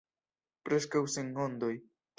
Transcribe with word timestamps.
Preskaŭ 0.69 1.05
sen 1.19 1.31
ondoj. 1.47 1.75